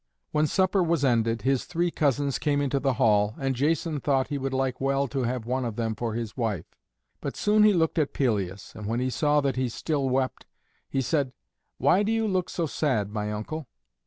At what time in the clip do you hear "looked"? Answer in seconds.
7.73-7.99